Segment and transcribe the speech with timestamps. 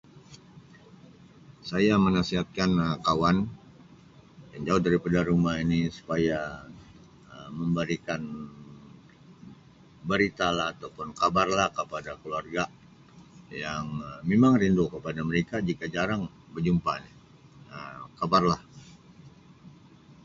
[1.69, 3.37] Saya menasihatkan Um kawan
[4.51, 6.39] yang jauh daripada rumah ini supaya
[7.33, 8.21] Um memberikan
[10.09, 12.63] berita lah ataupun khabar lah kepada keluarga
[13.63, 16.21] yang Um memang rindu kepada mereka jika jarang
[16.53, 17.11] bejumpa ini
[17.75, 18.61] Um khabar lah.